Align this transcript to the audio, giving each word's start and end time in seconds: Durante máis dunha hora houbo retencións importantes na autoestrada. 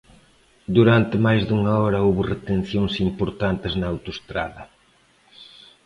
Durante 0.77 1.15
máis 1.25 1.41
dunha 1.49 1.73
hora 1.81 2.03
houbo 2.05 2.29
retencións 2.33 2.93
importantes 3.07 3.73
na 3.75 3.85
autoestrada. 3.93 4.63